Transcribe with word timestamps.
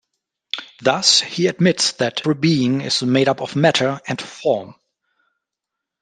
Thus 0.81 1.21
he 1.21 1.45
admits 1.45 1.91
that 1.91 2.21
every 2.21 2.33
being 2.33 2.81
is 2.81 3.03
made 3.03 3.29
up 3.29 3.39
of 3.39 3.55
matter 3.55 4.01
and 4.07 4.19
form. 4.19 4.73